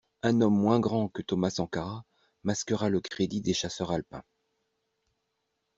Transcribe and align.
Un 0.23 0.41
homme 0.41 0.57
moins 0.59 0.79
grand 0.79 1.09
que 1.09 1.21
Thomas 1.21 1.51
Sankara 1.51 2.03
masquera 2.43 2.89
le 2.89 3.01
crédit 3.01 3.35
avec 3.37 3.45
des 3.45 3.53
chasseurs 3.53 3.91
alpins! 3.91 4.23